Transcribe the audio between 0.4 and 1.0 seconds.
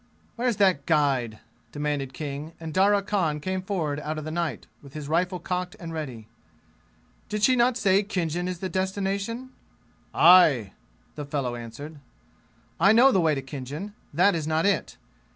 that